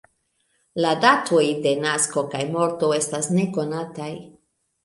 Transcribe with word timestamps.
La 0.85 0.93
datoj 1.03 1.43
de 1.67 1.75
nasko 1.83 2.25
kaj 2.33 2.41
morto 2.57 2.91
estas 3.01 3.31
nekonataj. 3.39 4.13